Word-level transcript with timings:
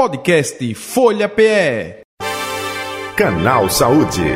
Podcast 0.00 0.74
Folha 0.76 1.28
PE. 1.28 2.00
Canal 3.14 3.68
Saúde. 3.68 4.34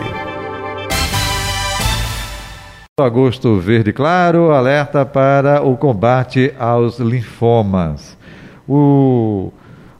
Agosto 3.00 3.58
Verde 3.60 3.90
Claro 3.90 4.50
alerta 4.50 5.06
para 5.06 5.62
o 5.62 5.74
combate 5.78 6.52
aos 6.58 6.98
linfomas. 6.98 8.14
O, 8.68 9.50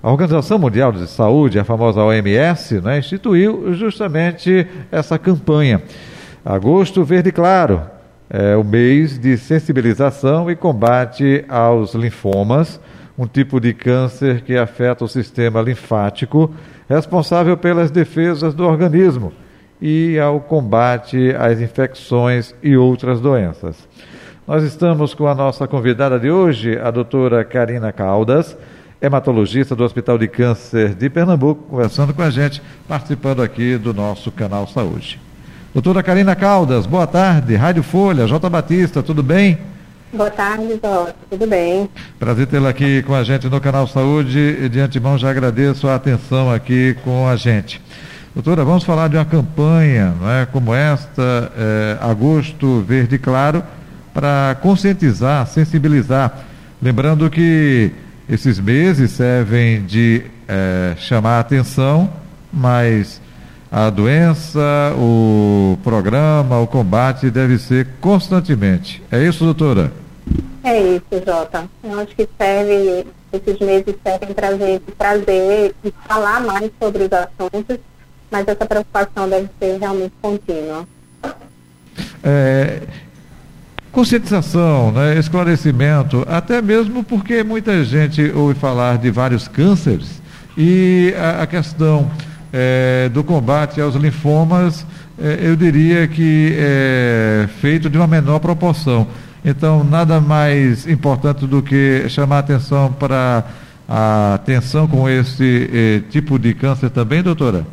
a 0.03 0.11
Organização 0.11 0.58
Mundial 0.58 0.92
de 0.92 1.06
Saúde, 1.08 1.58
a 1.58 1.65
famosa 1.65 2.03
OMS, 2.03 2.83
né, 2.83 2.99
instituiu 2.99 3.72
justamente 3.72 4.67
essa 4.92 5.19
campanha. 5.19 5.83
Agosto 6.44 7.03
Verde 7.04 7.33
Claro 7.33 7.81
é 8.28 8.54
o 8.54 8.62
mês 8.62 9.19
de 9.19 9.38
sensibilização 9.38 10.51
e 10.51 10.56
combate 10.56 11.42
aos 11.49 11.94
linfomas 11.94 12.78
um 13.17 13.26
tipo 13.26 13.60
de 13.60 13.72
câncer 13.72 14.42
que 14.42 14.56
afeta 14.56 15.04
o 15.04 15.08
sistema 15.08 15.60
linfático, 15.60 16.52
responsável 16.88 17.56
pelas 17.56 17.91
defesas 17.91 18.55
do 18.55 18.65
organismo 18.65 19.33
e 19.80 20.19
ao 20.19 20.41
combate 20.41 21.34
às 21.39 21.61
infecções 21.61 22.55
e 22.62 22.77
outras 22.77 23.20
doenças. 23.20 23.89
Nós 24.47 24.62
estamos 24.62 25.15
com 25.15 25.27
a 25.27 25.34
nossa 25.34 25.66
convidada 25.66 26.19
de 26.19 26.30
hoje, 26.30 26.79
a 26.79 26.91
doutora 26.91 27.45
Karina 27.45 27.92
Caldas, 27.92 28.56
hematologista 29.01 29.75
do 29.75 29.84
Hospital 29.84 30.19
de 30.19 30.28
Câncer 30.28 30.95
de 30.95 31.09
Pernambuco, 31.09 31.65
conversando 31.70 32.12
com 32.12 32.23
a 32.23 32.31
gente, 32.31 32.62
participando 32.89 33.42
aqui 33.42 33.78
do 33.78 33.95
nosso 33.95 34.31
canal 34.33 34.67
Saúde. 34.67 35.20
Doutora 35.73 36.03
Karina 36.03 36.37
Caldas, 36.37 36.87
boa 36.87 37.06
tarde, 37.06 37.55
Rádio 37.55 37.83
Folha, 37.83 38.27
J. 38.27 38.48
Batista, 38.51 39.03
tudo 39.03 39.23
bem? 39.23 39.59
Boa 40.17 40.31
tarde, 40.31 40.79
Dó. 40.81 41.09
Tudo 41.29 41.45
bem? 41.45 41.91
Prazer 42.21 42.47
tê-la 42.47 42.69
aqui 42.69 43.03
com 43.03 43.17
a 43.17 43.25
gente 43.25 43.49
no 43.49 43.61
canal 43.61 43.85
Saúde 43.89 44.69
de 44.69 44.79
antemão 44.79 45.19
já 45.19 45.29
agradeço 45.29 45.89
a 45.89 45.97
atenção 45.97 46.53
aqui 46.53 46.97
com 47.03 47.27
a 47.27 47.35
gente. 47.35 47.83
Doutora, 48.33 48.65
vamos 48.65 48.85
falar 48.85 49.09
de 49.09 49.17
uma 49.17 49.25
campanha 49.25 50.15
não 50.21 50.31
é, 50.31 50.47
como 50.47 50.73
esta, 50.73 51.53
é, 51.56 51.98
Agosto 52.01 52.84
Verde 52.87 53.19
Claro, 53.19 53.65
para 54.12 54.56
conscientizar, 54.62 55.48
sensibilizar. 55.48 56.45
Lembrando 56.81 57.28
que 57.28 57.91
esses 58.28 58.61
meses 58.61 59.11
servem 59.11 59.84
de 59.84 60.23
é, 60.47 60.95
chamar 60.97 61.39
a 61.39 61.41
atenção, 61.41 62.09
mas 62.53 63.21
a 63.71 63.91
doença, 63.91 64.61
o 64.97 65.77
programa, 65.83 66.61
o 66.61 66.69
combate 66.69 67.31
deve 67.31 67.59
ser 67.59 67.89
constantemente. 68.01 69.03
É 69.11 69.21
isso, 69.21 69.45
doutora? 69.45 70.03
É 70.65 70.81
isso, 70.81 71.23
Jota. 71.25 71.69
Eu 71.84 72.01
acho 72.01 72.17
que 72.17 72.27
serve, 72.39 73.07
esses 73.31 73.59
meses 73.61 73.95
servem 74.03 74.34
para 74.34 74.57
gente 74.57 74.84
trazer 74.98 75.75
e 75.84 75.93
falar 76.09 76.41
mais 76.41 76.71
sobre 76.81 77.03
os 77.03 77.12
assuntos, 77.12 77.79
mas 78.31 78.48
essa 78.48 78.65
preocupação 78.65 79.29
deve 79.29 79.51
ser 79.61 79.79
realmente 79.79 80.15
contínua. 80.23 80.89
É, 82.25 82.81
conscientização, 83.93 84.91
né, 84.91 85.19
esclarecimento, 85.19 86.25
até 86.27 86.62
mesmo 86.62 87.05
porque 87.05 87.45
muita 87.45 87.84
gente 87.84 88.33
ouve 88.34 88.59
falar 88.59 88.97
de 88.97 89.11
vários 89.11 89.47
cânceres 89.47 90.23
e 90.56 91.15
a, 91.19 91.43
a 91.43 91.47
questão 91.47 92.11
é, 92.51 93.11
do 93.11 93.23
combate 93.23 93.83
aos 93.83 93.97
linfomas, 93.97 94.87
é, 95.19 95.41
eu 95.43 95.55
diria 95.56 96.09
que 96.09 96.55
é 96.56 97.49
feito 97.61 97.91
de 97.91 97.99
uma 97.99 98.06
menor 98.06 98.39
proporção. 98.39 99.06
Então, 99.45 99.84
nada 99.84 100.20
mais 100.20 100.87
importante 100.87 101.47
do 101.47 101.62
que 101.62 102.09
chamar 102.09 102.39
atenção 102.39 102.91
para 102.92 103.45
a 103.87 104.34
atenção 104.34 104.89
com 104.89 105.06
esse 105.06 105.70
eh, 105.70 106.03
tipo 106.11 106.39
de 106.39 106.55
câncer 106.55 106.89
também, 106.89 107.23
doutora? 107.23 107.67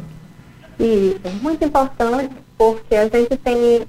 Isso, 0.77 1.19
muito 1.41 1.63
importante, 1.63 2.35
porque 2.57 2.95
a 2.95 3.03
gente 3.03 3.37
tem 3.37 3.87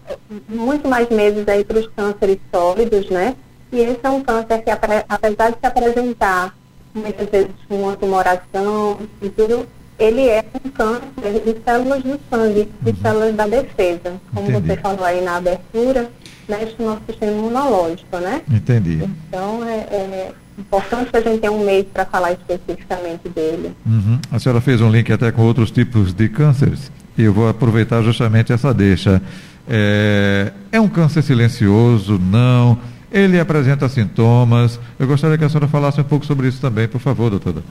muito 0.49 0.89
mais 0.89 1.09
meses 1.11 1.47
aí 1.49 1.65
para 1.65 1.81
os 1.81 1.89
cânceres 1.89 2.39
sólidos, 2.55 3.11
né? 3.11 3.35
E 3.73 3.81
esse 3.81 4.01
é 4.03 4.11
um 4.11 4.23
câncer 4.23 4.63
que, 4.63 4.71
apesar 4.71 5.51
de 5.51 5.59
se 5.59 5.67
apresentar 5.67 6.55
muitas 6.95 7.29
vezes 7.29 7.51
com 7.69 7.83
uma 7.83 7.97
tumoração 7.97 8.99
e 9.21 9.29
tudo, 9.29 9.67
ele 10.03 10.29
é 10.29 10.45
um 10.65 10.71
câncer 10.71 11.43
de 11.45 11.63
células 11.65 12.03
do 12.03 12.19
sangue, 12.29 12.69
de 12.83 12.91
uhum. 12.91 12.97
células 13.01 13.35
da 13.37 13.47
defesa. 13.47 14.15
Como 14.35 14.51
Entendi. 14.51 14.67
você 14.67 14.77
falou 14.77 15.05
aí 15.05 15.25
na 15.25 15.37
abertura, 15.37 16.11
mexe 16.49 16.75
no 16.79 16.87
nosso 16.87 17.03
sistema 17.07 17.33
imunológico, 17.33 18.17
né? 18.19 18.43
Entendi. 18.51 19.09
Então 19.29 19.65
é, 19.65 19.77
é 19.77 20.33
importante 20.59 21.11
que 21.11 21.17
a 21.17 21.21
gente 21.21 21.41
tenha 21.41 21.53
um 21.53 21.65
mês 21.65 21.87
para 21.93 22.05
falar 22.05 22.33
especificamente 22.33 23.29
dele. 23.29 23.73
Uhum. 23.87 24.19
A 24.31 24.39
senhora 24.41 24.61
fez 24.61 24.81
um 24.81 24.91
link 24.91 25.13
até 25.13 25.31
com 25.31 25.43
outros 25.43 25.71
tipos 25.71 26.13
de 26.13 26.29
cânceres 26.29 26.91
e 27.17 27.23
eu 27.23 27.33
vou 27.33 27.49
aproveitar 27.49 28.03
justamente 28.03 28.53
essa 28.53 28.75
deixa. 28.75 29.23
É, 29.69 30.53
é 30.73 30.81
um 30.81 30.89
câncer 30.89 31.23
silencioso? 31.23 32.19
Não. 32.19 32.77
Ele 33.13 33.39
apresenta 33.39 33.89
sintomas. 33.89 34.81
Eu 34.99 35.07
gostaria 35.07 35.39
que 35.39 35.45
a 35.45 35.49
senhora 35.49 35.69
falasse 35.69 36.01
um 36.01 36.05
pouco 36.05 36.27
sobre 36.27 36.49
isso 36.49 36.61
também, 36.61 36.89
por 36.89 37.01
favor, 37.01 37.31
doutora. 37.31 37.63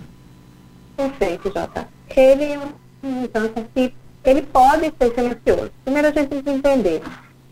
Perfeito, 0.95 1.51
Jota. 1.53 1.91
É 2.21 2.59
um 3.03 3.27
câncer 3.27 3.67
que 3.73 3.93
ele 4.23 4.41
pode 4.43 4.93
ser 4.99 5.13
silencioso. 5.15 5.71
Primeiro 5.83 6.07
a 6.07 6.11
gente 6.11 6.27
precisa 6.27 6.51
entender 6.51 7.01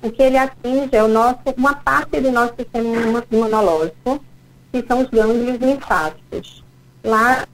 o 0.01 0.11
que 0.11 0.21
ele 0.21 0.37
atinge 0.37 0.89
é 0.95 1.03
o 1.03 1.07
nosso, 1.07 1.39
uma 1.57 1.73
parte 1.73 2.21
do 2.21 2.31
nosso 2.31 2.53
sistema 2.55 3.23
imunológico, 3.31 4.23
que 4.71 4.85
são 4.87 5.01
os 5.01 5.09
gânglios 5.09 5.59
linfáticos. 5.59 6.63
Lá 7.03 7.47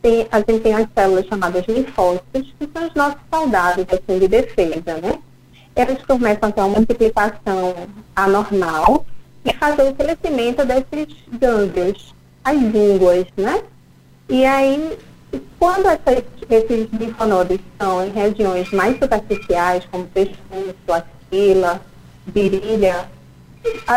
tem, 0.00 0.26
a 0.30 0.38
gente 0.38 0.60
tem 0.60 0.74
as 0.74 0.88
células 0.94 1.26
chamadas 1.26 1.64
linfócitos, 1.66 2.54
que 2.58 2.68
são 2.72 2.88
os 2.88 2.94
nossos 2.94 3.20
soldados 3.32 3.86
assim, 3.90 4.18
de 4.18 4.28
defesa, 4.28 4.94
né? 5.02 5.18
Elas 5.76 6.02
começam 6.04 6.48
a 6.48 6.52
ter 6.52 6.60
uma 6.62 6.76
multiplicação 6.76 7.74
anormal 8.16 9.04
e 9.44 9.52
fazer 9.52 9.82
o 9.82 9.94
crescimento 9.94 10.64
desses 10.64 11.14
gânglios, 11.38 12.14
as 12.42 12.56
línguas, 12.56 13.26
né? 13.36 13.62
E 14.28 14.44
aí, 14.44 14.98
quando 15.58 15.86
essas, 15.86 16.24
esses 16.48 16.88
linfonodos 16.92 17.58
estão 17.58 18.04
em 18.06 18.10
regiões 18.10 18.70
mais 18.70 18.98
superficiais, 18.98 19.84
como 19.90 20.06
pescoço, 20.06 20.74
axila, 20.88 21.80
virilha, 22.26 23.08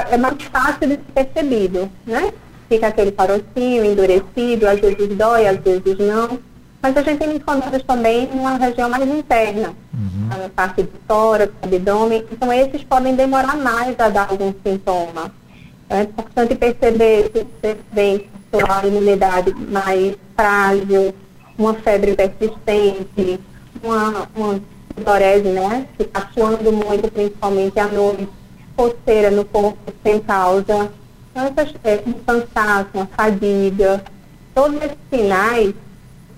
é 0.10 0.18
mais 0.18 0.42
fácil 0.44 0.88
de 0.88 0.96
ser 0.96 1.04
percebido, 1.14 1.90
né? 2.06 2.32
Fica 2.70 2.88
aquele 2.88 3.12
parocinho 3.12 3.86
endurecido, 3.86 4.68
às 4.68 4.80
vezes 4.80 5.18
dói, 5.18 5.48
às 5.48 5.58
vezes 5.60 5.98
não. 5.98 6.40
Mas 6.82 6.96
a 6.96 7.02
gente 7.02 7.20
tem 7.20 7.34
linfonodos 7.34 7.84
também 7.84 8.28
numa 8.28 8.58
região 8.58 8.90
mais 8.90 9.08
interna, 9.08 9.74
uhum. 9.94 10.28
na 10.30 10.50
parte 10.50 10.84
do 10.84 10.92
tórax, 11.08 11.52
abdômen. 11.62 12.26
Então, 12.32 12.52
esses 12.54 12.84
podem 12.84 13.16
demorar 13.16 13.58
mais 13.58 14.00
a 14.00 14.10
dar 14.10 14.30
algum 14.30 14.54
sintoma. 14.64 15.32
É 15.90 16.02
importante 16.02 16.56
perceber 16.56 17.32
se 17.34 17.44
você 17.44 17.78
vem 17.92 18.30
com 18.52 18.88
imunidade 18.88 19.54
mais 19.54 20.16
frágil, 20.36 21.14
uma 21.58 21.74
febre 21.74 22.16
persistente, 22.16 23.40
uma, 23.84 24.28
uma 24.36 24.60
sudorese, 24.96 25.50
né? 25.50 25.88
Que 25.98 26.04
está 26.04 26.30
suando 26.34 26.72
muito, 26.72 27.12
principalmente 27.12 27.80
à 27.80 27.88
noite, 27.88 28.28
coceira 28.76 29.32
no 29.32 29.44
corpo 29.46 29.92
sem 30.04 30.20
causa, 30.20 30.92
essas, 31.34 31.74
é, 31.84 32.02
um 32.06 32.14
cansaço, 32.14 32.90
uma 32.94 33.08
fadiga, 33.08 34.04
todos 34.54 34.78
esses 34.82 34.98
sinais 35.12 35.74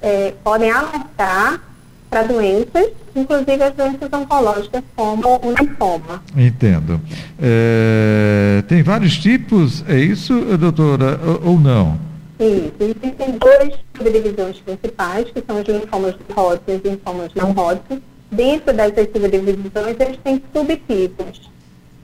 é, 0.02 0.34
podem 0.44 0.72
alertar 0.72 1.62
para 2.09 2.24
doenças, 2.24 2.91
inclusive 3.16 3.63
as 3.63 3.74
doenças 3.75 4.12
oncológicas, 4.12 4.84
como 4.96 5.40
o 5.44 5.51
linfoma. 5.51 6.24
Entendo. 6.36 7.00
É, 7.40 8.63
tem 8.68 8.81
vários 8.81 9.18
tipos, 9.18 9.84
é 9.88 10.00
isso, 10.00 10.34
doutora, 10.57 11.19
ou, 11.44 11.59
não? 11.59 12.00
Isso, 12.40 12.74
existem 12.80 13.38
duas 13.38 13.80
subdivisões 14.00 14.58
principais, 14.58 15.30
que 15.30 15.44
são 15.46 15.62
os 15.62 15.68
linfomas 15.68 16.16
Hodgkin 16.36 16.72
e 16.72 16.75
os 16.78 16.84
linfomas 16.84 17.34
não 17.36 17.51
Hodgkin 17.51 18.01
dentro 18.31 18.74
dessas 18.74 19.07
subdivisões, 19.12 19.96
eles 20.00 20.18
têm 20.24 20.42
subtipos. 20.54 21.50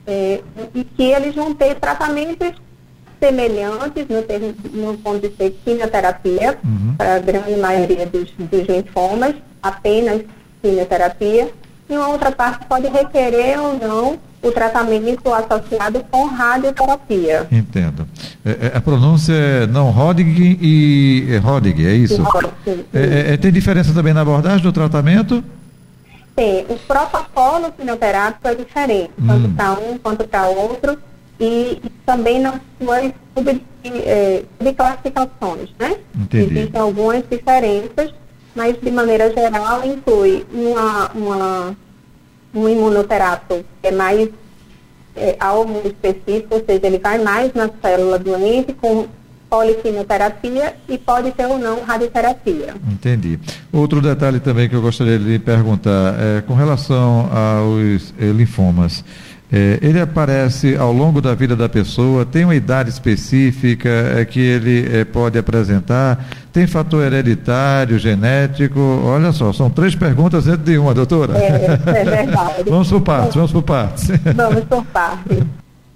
É, 0.06 0.40
e 0.72 0.84
que 0.84 1.02
eles 1.02 1.34
vão 1.34 1.52
ter 1.52 1.74
tratamentos 1.76 2.52
semelhantes 3.18 4.06
no, 4.08 4.22
termo, 4.22 4.54
no 4.72 4.98
ponto 4.98 5.28
de 5.28 5.34
ser 5.34 5.50
quimioterapia, 5.64 6.58
uhum. 6.62 6.94
para 6.96 7.16
a 7.16 7.18
grande 7.18 7.56
maioria 7.56 8.06
dos, 8.06 8.30
dos 8.38 8.68
linfomas, 8.68 9.34
apenas 9.60 10.22
quimioterapia, 10.62 11.50
e 11.88 11.96
uma 11.96 12.08
outra 12.08 12.30
parte 12.30 12.66
pode 12.66 12.86
requerer 12.88 13.60
ou 13.60 13.74
não 13.78 14.18
o 14.46 14.52
tratamento 14.52 15.32
associado 15.32 16.04
com 16.10 16.26
radioterapia. 16.26 17.46
Entendo. 17.50 18.06
É, 18.44 18.50
é, 18.50 18.76
a 18.76 18.80
pronúncia 18.80 19.32
é 19.32 19.66
não 19.66 19.90
Hodgkin 19.90 20.58
e 20.60 21.26
é 21.30 21.38
Hodgkin, 21.38 21.84
é 21.84 21.94
isso? 21.94 22.22
Hodgkin, 22.22 22.84
é, 22.94 23.32
é, 23.32 23.36
tem 23.36 23.50
diferença 23.50 23.92
também 23.92 24.14
na 24.14 24.20
abordagem 24.20 24.62
do 24.62 24.72
tratamento? 24.72 25.42
Tem. 26.34 26.64
O 26.68 26.78
protocolo 26.78 27.72
quimioterápico 27.72 28.46
é 28.46 28.54
diferente, 28.54 29.10
hum. 29.18 29.26
tanto 29.26 29.48
para 29.50 29.72
um 29.72 29.98
quanto 29.98 30.28
para 30.28 30.46
outro, 30.46 30.98
e, 31.40 31.80
e, 31.84 31.90
também 32.04 32.40
nas 32.40 32.60
suas 32.80 33.12
sub, 33.36 33.62
é, 33.84 34.42
subclassificações, 34.58 35.70
né? 35.78 35.96
Entendi. 36.14 36.58
Existem 36.58 36.80
algumas 36.80 37.24
diferenças, 37.28 38.14
mas 38.54 38.76
de 38.80 38.90
maneira 38.90 39.32
geral 39.32 39.84
inclui 39.84 40.46
uma, 40.52 41.10
uma, 41.12 41.76
um 42.56 42.68
imunoterápico 42.68 43.64
que 43.80 43.88
é 43.88 43.92
mais 43.92 44.28
é, 45.14 45.36
algo 45.38 45.82
específico, 45.84 46.54
ou 46.54 46.64
seja, 46.64 46.86
ele 46.86 46.98
vai 46.98 47.18
mais 47.18 47.52
na 47.54 47.70
célula 47.82 48.18
doente 48.18 48.72
com 48.72 49.06
poliquimioterapia 49.48 50.74
e 50.88 50.98
pode 50.98 51.30
ter 51.32 51.46
ou 51.46 51.58
não 51.58 51.82
radioterapia. 51.84 52.74
Entendi. 52.90 53.38
Outro 53.72 54.02
detalhe 54.02 54.40
também 54.40 54.68
que 54.68 54.74
eu 54.74 54.82
gostaria 54.82 55.18
de 55.18 55.38
perguntar 55.38 56.16
é 56.18 56.40
com 56.40 56.54
relação 56.54 57.30
aos 57.32 58.12
eh, 58.18 58.32
linfomas. 58.32 59.04
É, 59.52 59.78
ele 59.80 60.00
aparece 60.00 60.76
ao 60.76 60.92
longo 60.92 61.20
da 61.20 61.32
vida 61.34 61.54
da 61.54 61.68
pessoa, 61.68 62.26
tem 62.26 62.44
uma 62.44 62.54
idade 62.54 62.90
específica 62.90 63.88
é, 63.88 64.24
que 64.24 64.40
ele 64.40 64.88
é, 64.92 65.04
pode 65.04 65.38
apresentar, 65.38 66.26
tem 66.52 66.66
fator 66.66 67.04
hereditário, 67.04 67.96
genético. 67.96 68.80
Olha 69.04 69.30
só, 69.30 69.52
são 69.52 69.70
três 69.70 69.94
perguntas 69.94 70.46
dentro 70.46 70.64
de 70.64 70.76
uma, 70.76 70.92
doutora. 70.92 71.38
É, 71.38 71.78
é 72.00 72.04
verdade. 72.04 72.64
vamos 72.68 72.90
por 72.90 73.00
partes, 73.02 73.34
vamos 73.36 73.52
por 73.52 73.62
partes. 73.62 74.08
Vamos 74.34 74.64
por 74.64 74.84
partes. 74.86 75.38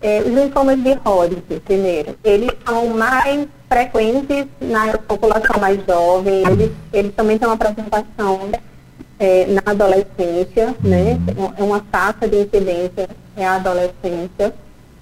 É, 0.03 0.20
os 0.20 0.32
linfomas 0.32 0.82
de 0.82 0.93
Hodgkin, 1.05 1.58
primeiro, 1.64 2.17
eles 2.25 2.50
são 2.64 2.88
mais 2.88 3.46
frequentes 3.69 4.46
na 4.61 4.96
população 4.96 5.61
mais 5.61 5.79
jovem, 5.87 6.43
eles, 6.46 6.70
eles 6.93 7.12
também 7.14 7.38
têm 7.38 7.46
uma 7.46 7.55
apresentação 7.55 8.50
é, 9.20 9.46
na 9.46 9.62
adolescência, 9.67 10.75
né? 10.82 11.20
É 11.58 11.62
uma 11.62 11.81
taxa 11.81 12.26
de 12.26 12.40
incidência 12.40 13.08
é 13.37 13.46
a 13.46 13.56
adolescência, 13.56 14.55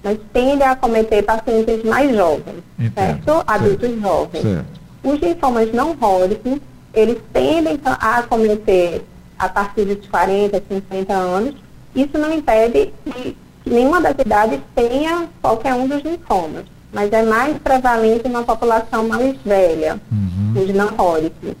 mas 0.03 0.17
tende 0.31 0.63
a 0.63 0.71
acometer 0.71 1.23
pacientes 1.23 1.83
mais 1.83 2.15
jovens, 2.15 2.63
Entendo. 2.77 2.93
certo? 2.93 3.43
Adultos 3.47 3.89
certo. 3.89 4.01
jovens. 4.01 4.41
Certo. 4.41 4.79
Os 5.03 5.19
linfomas 5.19 5.73
não 5.73 5.91
Hodgkin, 5.91 6.61
eles 6.93 7.17
tendem 7.31 7.79
a 7.83 8.19
acometer 8.19 9.03
a 9.37 9.47
partir 9.47 9.85
dos 9.85 10.05
40, 10.07 10.61
50 10.69 11.13
anos. 11.13 11.55
Isso 11.95 12.17
não 12.17 12.33
impede 12.33 12.93
que 13.05 13.37
nenhuma 13.65 14.01
das 14.01 14.15
idades 14.19 14.59
tenha 14.75 15.27
qualquer 15.41 15.73
um 15.73 15.87
dos 15.87 16.03
linfomas, 16.03 16.65
mas 16.91 17.11
é 17.11 17.23
mais 17.23 17.57
prevalente 17.57 18.27
na 18.27 18.43
população 18.43 19.07
mais 19.07 19.35
velha, 19.45 19.99
uhum. 20.11 20.61
os 20.61 20.73
não 20.73 20.87
Hodgkin. 20.87 21.55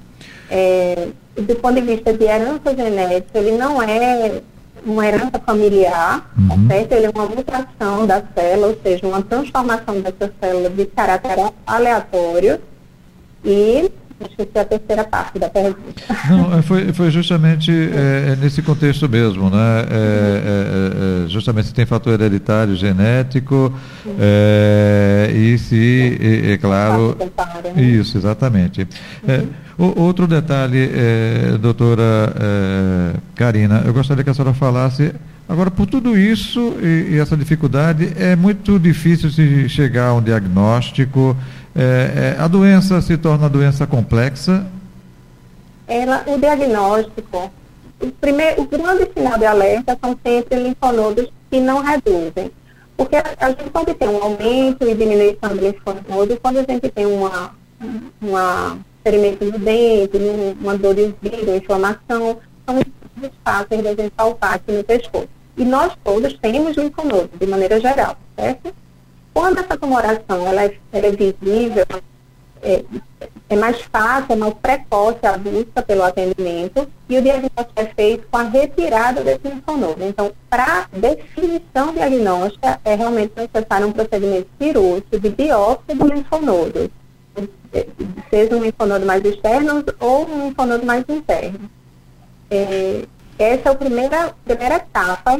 É, 0.49 1.09
do 1.35 1.55
ponto 1.55 1.75
de 1.75 1.81
vista 1.81 2.11
de 2.11 2.25
herança 2.25 2.75
genética, 2.75 3.37
ele 3.39 3.57
não 3.57 3.81
é 3.81 4.41
uma 4.85 5.05
herança 5.05 5.39
familiar, 5.45 6.31
uhum. 6.37 6.67
certo? 6.67 6.91
Ele 6.93 7.05
é 7.05 7.09
uma 7.09 7.25
mutação 7.25 8.07
da 8.07 8.23
célula, 8.33 8.67
ou 8.67 8.77
seja, 8.81 9.07
uma 9.07 9.21
transformação 9.21 10.01
dessa 10.01 10.33
célula 10.39 10.69
de 10.69 10.85
caráter 10.85 11.51
aleatório 11.67 12.59
e 13.43 13.91
esqueci 14.25 14.57
a 14.57 14.65
terceira 14.65 15.03
parte 15.03 15.39
da 15.39 15.49
pergunta. 15.49 16.01
Não, 16.29 16.57
é, 16.57 16.61
foi, 16.61 16.91
foi 16.93 17.11
justamente 17.11 17.71
é, 17.71 18.31
é, 18.31 18.35
nesse 18.35 18.61
contexto 18.61 19.07
mesmo, 19.07 19.49
né? 19.49 19.57
É, 19.57 21.23
é, 21.23 21.25
é 21.25 21.29
justamente 21.29 21.67
se 21.67 21.73
tem 21.73 21.85
fator 21.85 22.13
hereditário, 22.13 22.75
genético, 22.75 23.73
e 25.33 25.57
se, 25.57 26.17
é, 26.51 26.57
claro. 26.57 27.17
Né? 27.75 27.81
Isso, 27.81 28.17
exatamente. 28.17 28.87
Uhum. 29.77 29.93
O, 29.95 30.01
outro 30.01 30.27
detalhe, 30.27 30.89
doutora 31.61 32.33
Karina, 33.35 33.83
eu 33.85 33.93
gostaria 33.93 34.23
que 34.23 34.29
a 34.29 34.33
senhora 34.33 34.53
falasse. 34.53 35.13
Agora, 35.49 35.71
por 35.71 35.87
tudo 35.87 36.15
isso 36.15 36.77
e, 36.79 37.15
e 37.15 37.19
essa 37.19 37.35
dificuldade, 37.35 38.13
é 38.15 38.35
muito 38.35 38.79
difícil 38.79 39.31
se 39.31 39.67
chegar 39.67 40.09
a 40.09 40.13
um 40.13 40.21
diagnóstico 40.21 41.35
é, 41.75 42.35
é, 42.37 42.41
a 42.41 42.47
doença 42.47 43.01
se 43.01 43.17
torna 43.17 43.49
doença 43.49 43.85
complexa? 43.85 44.65
Ela, 45.87 46.23
o 46.27 46.37
diagnóstico, 46.37 47.51
o, 48.01 48.07
primeiro, 48.11 48.61
o 48.61 48.67
grande 48.67 49.09
sinal 49.15 49.37
de 49.37 49.45
alerta 49.45 49.97
são 50.03 50.17
sempre 50.25 50.61
linfonodos 50.61 51.31
que 51.49 51.59
não 51.59 51.81
reduzem. 51.81 52.51
Porque 52.97 53.15
a, 53.15 53.23
a 53.39 53.49
gente 53.49 53.69
pode 53.69 53.93
ter 53.93 54.09
um 54.09 54.21
aumento 54.21 54.87
e 54.87 54.93
diminuição 54.93 55.55
do 55.55 55.61
linfonodo 55.61 56.37
quando 56.41 56.57
a 56.57 56.63
gente 56.63 56.89
tem 56.89 57.05
uma, 57.05 57.51
uma 58.21 58.77
ferimento 59.03 59.45
no 59.45 59.57
dente, 59.57 60.17
uma 60.59 60.77
dor 60.77 60.93
de 60.95 61.01
ouvido, 61.03 61.47
uma 61.47 61.57
inflamação, 61.57 62.37
são 62.65 62.75
muito 62.75 62.91
fáceis 63.43 63.83
da 63.83 63.89
gente 63.91 64.11
palpar 64.11 64.55
aqui 64.55 64.71
no 64.71 64.83
pescoço. 64.83 65.38
E 65.59 65.65
nós 65.65 65.91
todos 66.05 66.33
temos 66.37 66.77
linfonodo, 66.77 67.29
de 67.37 67.45
maneira 67.45 67.81
geral, 67.81 68.15
certo? 68.33 68.73
Quando 69.33 69.59
essa 69.59 69.77
tumoração 69.77 70.47
ela 70.47 70.63
é, 70.63 70.77
ela 70.93 71.07
é 71.07 71.11
visível, 71.11 71.85
é, 72.61 72.85
é, 73.49 73.55
mais 73.57 73.81
fácil, 73.81 74.33
é 74.33 74.35
mais 74.37 74.53
precoce 74.53 75.25
a 75.25 75.37
busca 75.37 75.81
pelo 75.81 76.03
atendimento 76.03 76.87
e 77.09 77.17
o 77.17 77.21
diagnóstico 77.21 77.73
é 77.75 77.85
feito 77.87 78.25
com 78.31 78.37
a 78.37 78.43
retirada 78.43 79.21
desse 79.21 79.49
linfonodo. 79.49 80.01
Então, 80.01 80.31
para 80.49 80.87
definição 80.93 81.93
diagnóstica, 81.93 82.79
é 82.85 82.95
realmente 82.95 83.33
necessário 83.35 83.87
um 83.87 83.91
procedimento 83.91 84.47
cirúrgico 84.57 85.19
de 85.19 85.29
biópsia 85.29 85.93
do 85.93 86.07
linfonodo, 86.07 86.89
seja 88.29 88.55
um 88.55 88.63
linfonodo 88.63 89.05
mais 89.05 89.25
externo 89.25 89.83
ou 89.99 90.25
um 90.25 90.47
linfonodo 90.47 90.85
mais 90.85 91.03
interno. 91.09 91.69
É, 92.49 93.03
essa 93.39 93.69
é 93.69 93.71
a 93.71 93.75
primeira, 93.75 94.33
primeira 94.43 94.75
etapa 94.75 95.39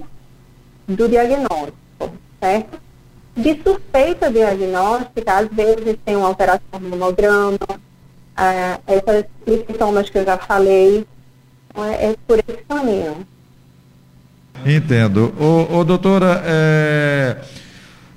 do 0.88 1.08
diagnóstico, 1.10 2.14
certo? 2.40 2.80
De 3.36 3.62
suspeita 3.62 4.32
diagnóstica, 4.32 5.34
às 5.34 5.48
vezes 5.50 5.98
tem 6.06 6.16
uma 6.16 6.28
alteração 6.28 6.80
no 6.80 6.90
monograma, 6.90 7.60
é, 8.38 8.80
essas 8.88 9.26
sintomas 9.68 10.10
que 10.10 10.18
eu 10.18 10.26
já 10.26 10.38
falei, 10.38 11.06
é, 11.76 12.08
é 12.08 12.16
por 12.26 12.40
esse 12.40 12.64
caminho. 12.68 13.28
Entendo. 14.66 15.34
Ô, 15.38 15.80
ô 15.80 15.84
doutora, 15.84 16.42
é, 16.46 17.38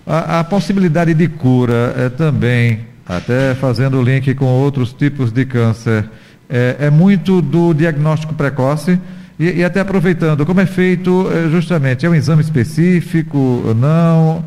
a, 0.06 0.40
a, 0.40 0.44
possibilidade 0.44 1.12
de 1.12 1.28
cura 1.28 1.94
é 1.96 2.08
também, 2.08 2.87
até 3.06 3.55
fazendo 3.55 3.99
o 3.99 4.02
link 4.02 4.32
com 4.35 4.46
outros 4.46 4.93
tipos 4.93 5.32
de 5.32 5.44
câncer, 5.44 6.08
é, 6.49 6.76
é 6.81 6.90
muito 6.90 7.43
do 7.43 7.75
diagnóstico 7.75 8.35
precoce 8.35 8.99
e, 9.38 9.61
e, 9.61 9.64
até 9.64 9.81
aproveitando, 9.81 10.44
como 10.44 10.61
é 10.61 10.67
feito 10.67 11.29
é, 11.32 11.49
justamente? 11.49 12.06
É 12.06 12.08
um 12.08 12.14
exame 12.14 12.43
específico 12.43 13.38
ou 13.38 13.75
não? 13.75 14.44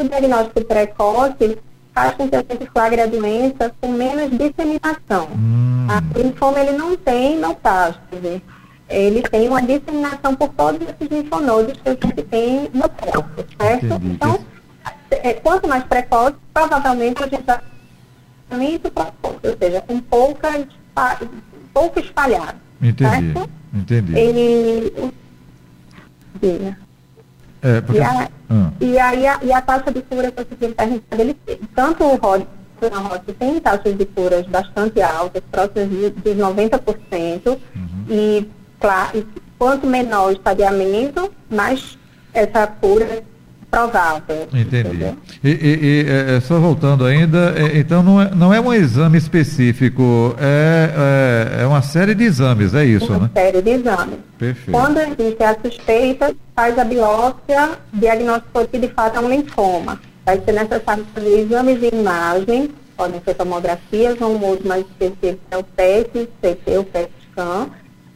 o 0.00 0.08
diagnóstico 0.08 0.64
precoce 0.64 1.58
faz 1.94 2.14
com 2.14 2.28
que 2.28 2.36
a 2.36 2.38
gente 2.38 2.66
flagre 2.72 3.00
a 3.00 3.06
doença 3.06 3.72
com 3.80 3.92
menos 3.92 4.30
disseminação. 4.30 5.28
Hum. 5.36 5.86
A 5.88 6.18
linfoma 6.18 6.60
ele 6.60 6.76
não 6.76 6.96
tem 6.96 7.38
metástase. 7.38 8.42
Ele 8.88 9.22
tem 9.22 9.48
uma 9.48 9.62
disseminação 9.62 10.34
por 10.34 10.48
todos 10.48 10.80
esses 10.80 11.08
linfonodos 11.08 11.74
que 11.80 11.88
a 11.88 11.92
gente 11.92 12.22
tem 12.24 12.70
no 12.72 12.88
corpo, 12.88 13.44
certo? 13.60 13.86
Entendi. 13.86 14.12
Então, 14.12 14.40
é, 15.10 15.34
quanto 15.34 15.68
mais 15.68 15.84
precoce, 15.84 16.36
provavelmente 16.52 17.22
a 17.22 17.28
gente 17.28 17.44
vai 17.44 17.60
muito 18.50 18.90
precoce, 18.90 19.38
ou 19.44 19.56
seja, 19.56 19.80
com 19.82 20.00
pouca, 20.00 20.66
pouco 21.72 22.00
espalhado. 22.00 22.58
Entendi. 22.80 23.32
Certo? 23.32 23.50
Entendi. 23.74 24.18
Ele. 24.18 25.12
É, 27.62 27.80
porque... 27.80 28.00
e, 28.00 28.02
a, 28.02 28.28
hum. 28.50 28.70
e 28.80 28.98
aí 28.98 29.26
a, 29.26 29.38
e 29.42 29.52
a 29.52 29.60
taxa 29.60 29.92
de 29.92 30.00
cura 30.02 30.30
que 30.30 30.40
eu 30.40 30.46
perguntando, 30.46 31.02
ele, 31.18 31.36
tanto 31.74 32.04
o 32.04 32.16
ROD 32.16 32.46
quanto 32.80 32.96
a 32.96 32.98
ROD 32.98 33.32
tem 33.38 33.60
taxas 33.60 33.96
de 33.96 34.06
curas 34.06 34.46
bastante 34.46 35.02
altas, 35.02 35.42
próximas 35.52 35.90
de, 35.90 36.10
de 36.10 36.30
90%, 36.30 37.46
uhum. 37.46 37.58
e, 38.08 38.48
claro, 38.80 39.18
e 39.18 39.26
quanto 39.58 39.86
menor 39.86 40.28
o 40.28 40.32
estadiamento, 40.32 41.30
mais 41.50 41.98
essa 42.32 42.66
cura 42.66 43.22
provável. 43.70 44.48
Entendi. 44.52 45.14
E, 45.42 45.48
e, 45.48 45.78
e 45.82 46.06
é, 46.08 46.36
é, 46.36 46.40
só 46.40 46.58
voltando 46.58 47.04
ainda, 47.04 47.54
é, 47.56 47.78
então 47.78 48.02
não 48.02 48.20
é, 48.20 48.30
não 48.34 48.52
é 48.52 48.60
um 48.60 48.72
exame 48.74 49.16
específico, 49.16 50.34
é, 50.38 51.56
é, 51.58 51.62
é 51.62 51.66
uma 51.66 51.80
série 51.80 52.14
de 52.14 52.24
exames, 52.24 52.74
é 52.74 52.84
isso, 52.84 53.06
uma 53.06 53.14
né? 53.14 53.30
Uma 53.34 53.42
série 53.42 53.62
de 53.62 53.70
exames. 53.70 54.18
Perfeito. 54.38 54.72
Quando 54.72 54.98
existe 54.98 55.42
a 55.42 55.56
suspeita, 55.62 56.34
faz 56.54 56.78
a 56.78 56.84
biópsia, 56.84 57.70
diagnosticou 57.92 58.66
que 58.66 58.78
de 58.78 58.88
fato 58.88 59.18
é 59.18 59.20
um 59.20 59.28
linfoma. 59.28 60.00
Vai 60.26 60.40
ser 60.44 60.52
necessário 60.52 61.06
fazer 61.14 61.40
exames 61.40 61.80
de 61.80 61.94
imagem, 61.94 62.70
podem 62.96 63.20
ser 63.24 63.34
tomografias 63.34 64.20
ou 64.20 64.36
um 64.36 64.44
outro 64.44 64.68
mais 64.68 64.84
específico, 64.84 65.40
é 65.50 65.56
o 65.56 65.64
PET, 65.64 66.28
CT, 66.42 66.78
o 66.78 66.84
PET 66.84 67.10
scan, 67.30 67.68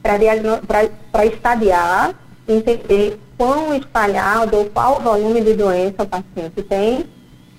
para 0.03 1.25
estadiar, 1.25 2.15
entender 2.47 3.19
quão 3.37 3.75
espalhado 3.75 4.57
ou 4.57 4.65
qual 4.67 5.01
volume 5.01 5.41
de 5.41 5.55
doença 5.55 6.03
o 6.03 6.07
paciente 6.07 6.63
tem 6.69 7.07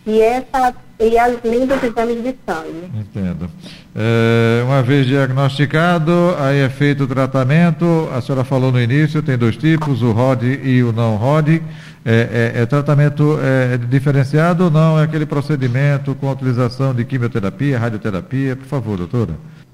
e, 0.05 0.21
essa, 0.21 0.73
e 0.99 1.17
as 1.17 1.43
linhas 1.43 1.79
de 1.81 1.87
exames 1.87 2.23
de 2.23 2.35
sangue. 2.45 2.91
Entendo. 2.93 3.49
É, 3.95 4.63
uma 4.63 4.83
vez 4.83 5.07
diagnosticado, 5.07 6.35
aí 6.37 6.59
é 6.59 6.69
feito 6.69 7.05
o 7.05 7.07
tratamento, 7.07 8.09
a 8.13 8.21
senhora 8.21 8.43
falou 8.43 8.71
no 8.71 8.79
início, 8.79 9.23
tem 9.23 9.37
dois 9.37 9.57
tipos, 9.57 10.01
o 10.01 10.11
ROD 10.11 10.43
e 10.43 10.83
o 10.83 10.91
não 10.91 11.15
ROD. 11.15 11.61
É, 12.07 12.53
é, 12.55 12.61
é 12.61 12.65
tratamento 12.67 13.39
é, 13.41 13.77
diferenciado 13.77 14.65
ou 14.65 14.69
não? 14.69 14.99
É 14.99 15.03
aquele 15.03 15.25
procedimento 15.25 16.13
com 16.13 16.29
a 16.29 16.33
utilização 16.33 16.93
de 16.93 17.03
quimioterapia, 17.03 17.79
radioterapia? 17.79 18.55
Por 18.55 18.65
favor, 18.65 18.97
doutora. 18.97 19.31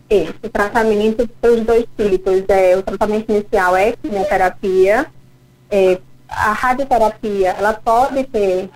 Esse, 0.10 0.34
o 0.42 0.50
tratamento 0.50 1.30
para 1.42 1.52
os 1.52 1.62
dois 1.62 1.86
tipos. 1.98 2.44
É, 2.48 2.78
o 2.78 2.84
tratamento 2.84 3.30
inicial 3.30 3.76
é 3.76 3.94
quimioterapia. 4.02 5.08
É, 5.72 6.00
a 6.28 6.54
radioterapia, 6.54 7.50
ela 7.58 7.74
pode 7.74 8.24
ter 8.26 8.70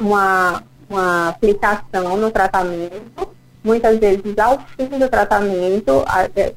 uma, 0.00 0.62
uma 0.88 1.28
aplicação 1.28 2.16
no 2.16 2.30
tratamento. 2.30 3.28
Muitas 3.62 3.98
vezes, 3.98 4.38
ao 4.38 4.58
fim 4.76 4.86
do 4.98 5.08
tratamento, 5.08 6.02
a, 6.06 6.28
é, 6.34 6.54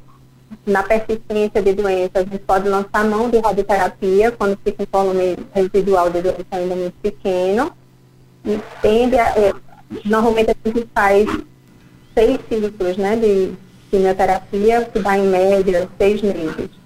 na 0.66 0.84
persistência 0.84 1.62
de 1.62 1.74
doenças, 1.74 2.12
a 2.16 2.24
gente 2.24 2.40
pode 2.40 2.70
lançar 2.70 3.04
mão 3.06 3.30
de 3.30 3.40
radioterapia 3.40 4.32
quando 4.32 4.58
fica 4.64 4.84
um 4.84 4.88
volume 4.92 5.38
residual 5.54 6.10
de 6.10 6.22
doença 6.22 6.46
ainda 6.52 6.76
muito 6.76 6.96
pequeno. 7.02 7.72
E 8.46 8.60
tende 8.82 9.18
a, 9.18 9.30
é, 9.30 9.54
normalmente 10.06 10.52
a 10.52 10.68
gente 10.68 10.88
faz 10.94 11.28
seis 12.14 12.40
ciclos 12.48 12.98
né, 12.98 13.16
de 13.16 13.54
quimioterapia, 13.90 14.86
que 14.86 15.00
dá 15.00 15.18
em 15.18 15.28
média 15.28 15.90
seis 15.98 16.22
meses. 16.22 16.83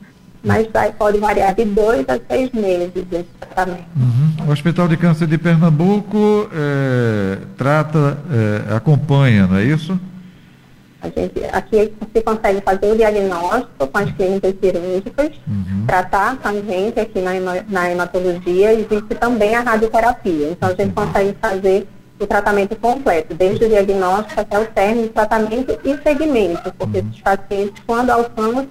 Mas 0.47 0.67
vai, 0.71 0.91
pode 0.91 1.17
variar 1.17 1.53
de 1.53 1.65
dois 1.65 2.05
a 2.07 2.19
seis 2.29 2.51
meses 2.51 2.91
esse 2.95 3.27
tratamento. 3.39 3.85
Uhum. 3.95 4.47
O 4.47 4.51
Hospital 4.51 4.87
de 4.87 4.97
Câncer 4.97 5.27
de 5.27 5.37
Pernambuco 5.37 6.49
é, 6.53 7.37
trata, 7.57 8.17
é, 8.31 8.75
acompanha, 8.75 9.45
não 9.45 9.57
é 9.57 9.63
isso? 9.63 9.99
A 11.01 11.09
gente, 11.09 11.43
aqui 11.51 11.93
você 11.99 12.21
consegue 12.21 12.61
fazer 12.61 12.91
o 12.91 12.95
diagnóstico 12.95 13.87
com 13.87 13.97
as 13.97 14.11
clínicas 14.11 14.55
cirúrgicas, 14.59 15.31
uhum. 15.47 15.85
tratar 15.85 16.37
com 16.37 16.47
a 16.47 16.53
gente 16.53 16.99
aqui 16.99 17.21
na, 17.21 17.33
na 17.67 17.91
hematologia, 17.91 18.73
existe 18.73 19.15
também 19.19 19.55
a 19.55 19.61
radioterapia. 19.61 20.51
Então 20.51 20.69
a 20.69 20.71
gente 20.71 20.97
uhum. 20.97 21.05
consegue 21.05 21.37
fazer 21.39 21.87
o 22.19 22.25
tratamento 22.25 22.75
completo, 22.75 23.33
desde 23.33 23.65
o 23.65 23.69
diagnóstico 23.69 24.41
até 24.41 24.59
o 24.59 24.65
término, 24.65 25.09
tratamento 25.09 25.79
e 25.83 25.97
segmento, 26.01 26.73
porque 26.77 26.99
uhum. 26.99 27.09
esses 27.09 27.21
pacientes, 27.21 27.83
quando 27.85 28.09
alcançam 28.09 28.67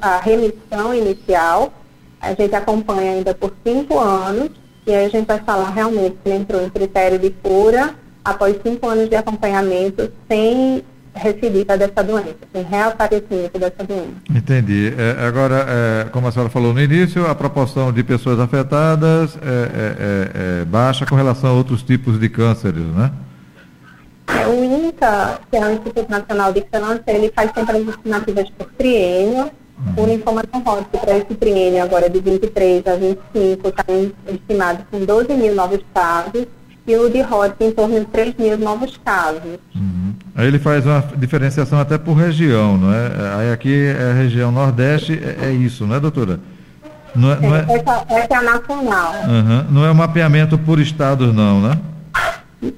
a, 0.00 0.08
a 0.08 0.18
remissão 0.20 0.94
inicial, 0.94 1.72
a 2.20 2.32
gente 2.34 2.54
acompanha 2.54 3.12
ainda 3.12 3.34
por 3.34 3.52
cinco 3.64 3.98
anos, 3.98 4.50
e 4.86 4.94
aí 4.94 5.04
a 5.04 5.08
gente 5.08 5.26
vai 5.26 5.38
falar 5.40 5.70
realmente 5.70 6.16
se 6.22 6.30
ele 6.30 6.38
entrou 6.38 6.62
em 6.62 6.70
critério 6.70 7.18
de 7.18 7.30
cura 7.30 7.94
após 8.24 8.56
cinco 8.62 8.88
anos 8.88 9.08
de 9.08 9.16
acompanhamento 9.16 10.10
sem 10.26 10.82
recidiva 11.18 11.76
dessa 11.76 12.02
doença, 12.02 12.36
sem 12.52 12.62
reaparecimento 12.62 13.58
dessa 13.58 13.84
doença. 13.84 14.14
Entendi. 14.30 14.94
É, 14.96 15.26
agora, 15.26 15.66
é, 15.68 16.04
como 16.10 16.26
a 16.28 16.32
senhora 16.32 16.50
falou 16.50 16.72
no 16.72 16.80
início, 16.80 17.26
a 17.26 17.34
proporção 17.34 17.92
de 17.92 18.02
pessoas 18.02 18.38
afetadas 18.40 19.36
é, 19.36 19.48
é, 19.48 19.50
é, 19.50 20.60
é 20.62 20.64
baixa 20.64 21.04
com 21.04 21.14
relação 21.14 21.50
a 21.50 21.52
outros 21.52 21.82
tipos 21.82 22.18
de 22.18 22.28
cânceres, 22.28 22.84
né? 22.94 23.10
o 24.48 24.64
INCA, 24.64 25.40
que 25.50 25.56
é 25.56 25.66
o 25.66 25.72
Instituto 25.72 26.10
Nacional 26.10 26.52
de 26.52 26.62
Câncer, 26.62 27.02
ele 27.14 27.32
faz 27.34 27.50
sempre 27.54 27.78
as 27.78 27.88
estimativas 27.88 28.50
por 28.50 28.66
triênio, 28.72 29.50
uhum. 29.78 29.94
por 29.94 30.08
informação 30.08 30.60
Hodgkin 30.60 30.98
para 30.98 31.18
esse 31.18 31.34
triênio 31.34 31.82
agora 31.82 32.08
de 32.08 32.20
23 32.20 32.86
a 32.86 32.96
25 32.96 33.68
está 33.68 33.84
estimado 34.32 34.84
com 34.90 35.04
12 35.04 35.34
mil 35.34 35.54
novos 35.54 35.80
casos, 35.94 36.46
e 36.86 36.96
o 36.96 37.10
de 37.10 37.20
Hodgkin 37.20 37.66
em 37.66 37.72
torno 37.72 38.00
de 38.00 38.06
3 38.06 38.34
mil 38.38 38.58
novos 38.58 38.96
casos. 38.98 39.58
Uhum. 39.74 40.07
Aí 40.38 40.46
ele 40.46 40.60
faz 40.60 40.86
uma 40.86 41.02
diferenciação 41.16 41.80
até 41.80 41.98
por 41.98 42.14
região, 42.14 42.78
não 42.78 42.94
é? 42.94 43.10
Aí 43.40 43.52
aqui 43.52 43.86
é 43.88 44.12
a 44.12 44.14
região 44.14 44.52
Nordeste, 44.52 45.20
é, 45.20 45.46
é 45.46 45.50
isso, 45.50 45.84
não 45.84 45.96
é, 45.96 45.98
doutora? 45.98 46.38
Não 47.12 47.32
é, 47.32 47.40
não 47.40 47.56
é... 47.56 47.58
Essa, 47.62 48.04
essa, 48.08 48.34
é 48.34 48.36
a 48.36 48.42
nacional. 48.42 49.14
Uhum. 49.26 49.64
Não 49.68 49.84
é 49.84 49.90
um 49.90 49.94
mapeamento 49.94 50.56
por 50.56 50.78
estados, 50.78 51.34
não, 51.34 51.60
né? 51.60 51.76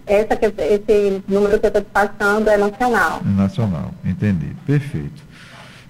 Essa 0.06 0.36
que, 0.36 0.46
esse 0.46 1.22
número 1.28 1.58
que 1.58 1.66
eu 1.66 1.68
estou 1.68 1.82
te 1.82 1.88
passando 1.92 2.48
é 2.48 2.56
nacional. 2.56 3.20
Nacional, 3.36 3.90
entendi. 4.06 4.56
Perfeito. 4.66 5.22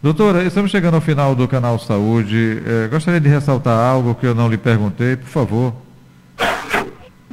Doutora, 0.02 0.42
estamos 0.42 0.72
chegando 0.72 0.94
ao 0.94 1.00
final 1.00 1.36
do 1.36 1.46
canal 1.46 1.78
Saúde. 1.78 2.64
É, 2.66 2.88
gostaria 2.88 3.20
de 3.20 3.28
ressaltar 3.28 3.78
algo 3.78 4.16
que 4.16 4.26
eu 4.26 4.34
não 4.34 4.48
lhe 4.48 4.58
perguntei, 4.58 5.14
por 5.14 5.28
favor 5.28 5.72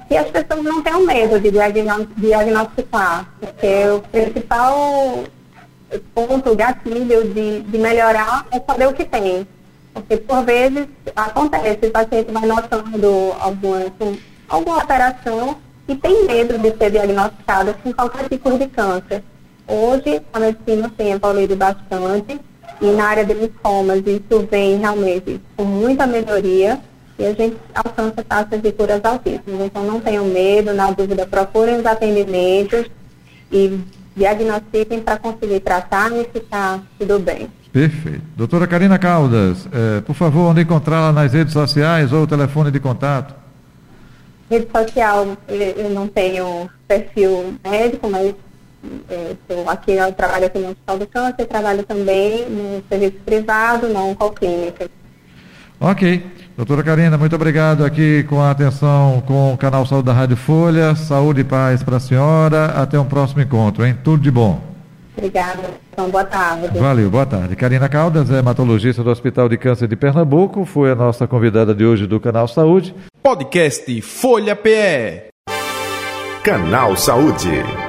que 0.08 0.18
as 0.18 0.30
pessoas 0.30 0.64
não 0.64 0.82
tenham 0.82 1.06
medo 1.06 1.40
de 1.40 1.52
diagnosticar, 1.52 3.30
porque 3.40 3.90
o 3.90 4.00
principal 4.10 5.24
ponto, 6.14 6.56
gatilho 6.56 7.34
de, 7.34 7.62
de 7.62 7.78
melhorar 7.78 8.46
é 8.52 8.60
saber 8.60 8.88
o 8.88 8.94
que 8.94 9.06
tem. 9.06 9.48
Porque 9.94 10.18
por 10.18 10.44
vezes 10.44 10.88
acontece, 11.16 11.88
o 11.88 11.92
paciente 11.92 12.32
vai 12.32 12.46
notando 12.46 13.36
alguma, 13.40 13.86
alguma 14.48 14.82
alteração 14.82 15.58
e 15.88 15.96
tem 15.96 16.26
medo 16.26 16.58
de 16.60 16.78
ser 16.78 16.92
diagnosticado 16.92 17.74
com 17.84 17.94
qualquer 17.94 18.30
tipo 18.30 18.58
de 18.58 18.68
câncer. 18.68 19.24
Hoje 19.68 20.22
a 20.32 20.40
medicina 20.40 20.92
tem 20.96 21.12
evoluído 21.12 21.56
bastante 21.56 22.40
e 22.80 22.86
na 22.92 23.08
área 23.08 23.26
de 23.26 23.34
linfomas 23.34 24.04
isso 24.06 24.48
vem 24.50 24.78
realmente 24.78 25.42
com 25.56 25.64
muita 25.64 26.06
melhoria 26.06 26.80
e 27.20 27.26
a 27.26 27.34
gente 27.34 27.58
alcança 27.74 28.24
taxas 28.24 28.62
de 28.62 28.72
curas 28.72 29.04
altíssimas. 29.04 29.62
Então 29.66 29.84
não 29.84 30.00
tenham 30.00 30.26
medo, 30.26 30.74
na 30.74 30.92
dúvida 30.92 31.26
procurem 31.26 31.80
os 31.80 31.86
atendimentos 31.86 32.86
e 33.52 33.80
diagnostiquem 34.16 35.02
para 35.02 35.18
conseguir 35.18 35.60
tratar 35.60 36.12
e 36.12 36.24
ficar 36.26 36.82
tudo 37.00 37.20
bem. 37.20 37.48
Perfeito. 37.72 38.22
Doutora 38.36 38.66
Karina 38.66 38.98
Caldas, 38.98 39.68
é, 39.72 40.02
por 40.02 40.16
favor, 40.16 40.50
onde 40.50 40.62
encontrá-la 40.62 41.12
nas 41.12 41.34
redes 41.34 41.54
sociais 41.54 42.12
ou 42.12 42.24
o 42.24 42.28
telefone 42.28 42.72
de 42.72 42.80
contato? 42.80 43.36
Rede 44.50 44.68
social, 44.74 45.38
eu 45.48 45.90
não 45.90 46.08
tenho 46.08 46.70
perfil 46.88 47.56
médico, 47.64 48.10
mas 48.10 48.34
é, 49.10 49.36
aqui 49.68 49.92
eu 49.92 50.12
trabalho 50.14 50.46
aqui 50.46 50.58
no 50.58 50.70
Hospital 50.70 50.98
do 50.98 51.08
Câncer, 51.08 51.46
trabalho 51.46 51.84
também 51.84 52.50
no 52.50 52.82
serviço 52.90 53.18
privado, 53.26 53.90
não 53.90 54.16
com 54.16 54.30
clínica. 54.30 54.90
Ok. 55.80 56.37
Doutora 56.58 56.82
Karina, 56.82 57.20
muito 57.20 57.36
obrigado 57.36 57.86
aqui 57.86 58.24
com 58.24 58.42
a 58.42 58.50
atenção 58.50 59.22
com 59.28 59.54
o 59.54 59.58
canal 59.58 59.86
Saúde 59.86 60.08
da 60.08 60.14
Rádio 60.14 60.36
Folha. 60.36 60.96
Saúde 60.96 61.42
e 61.42 61.44
paz 61.44 61.84
para 61.84 61.98
a 61.98 62.00
senhora. 62.00 62.66
Até 62.82 63.00
um 63.00 63.06
próximo 63.06 63.44
encontro, 63.44 63.86
hein? 63.86 63.96
Tudo 64.04 64.24
de 64.24 64.32
bom. 64.32 64.60
Obrigada. 65.16 65.70
Então, 65.94 66.10
boa 66.10 66.24
tarde. 66.24 66.80
Valeu, 66.80 67.12
boa 67.12 67.28
tarde. 67.28 67.56
Karina 67.56 67.88
Caldas, 67.88 68.32
hematologista 68.32 69.04
do 69.04 69.12
Hospital 69.12 69.48
de 69.48 69.58
Câncer 69.58 69.88
de 69.88 69.96
Pernambuco, 69.96 70.66
foi 70.66 70.92
a 70.92 70.96
nossa 70.96 71.28
convidada 71.28 71.76
de 71.76 71.86
hoje 71.86 72.08
do 72.08 72.20
Canal 72.20 72.48
Saúde. 72.48 72.94
Podcast 73.22 74.02
Folha 74.02 74.56
PE. 74.56 75.28
Canal 76.44 76.98
Saúde. 76.98 77.87